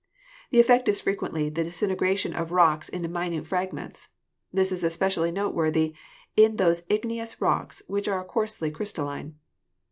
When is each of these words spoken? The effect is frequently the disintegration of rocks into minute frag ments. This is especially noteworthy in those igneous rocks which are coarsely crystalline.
The 0.49 0.59
effect 0.59 0.89
is 0.89 0.99
frequently 0.99 1.47
the 1.51 1.63
disintegration 1.63 2.33
of 2.33 2.49
rocks 2.51 2.89
into 2.89 3.07
minute 3.07 3.45
frag 3.45 3.71
ments. 3.71 4.07
This 4.51 4.71
is 4.71 4.83
especially 4.83 5.29
noteworthy 5.29 5.93
in 6.35 6.55
those 6.55 6.81
igneous 6.89 7.39
rocks 7.39 7.83
which 7.87 8.07
are 8.07 8.23
coarsely 8.25 8.71
crystalline. 8.71 9.35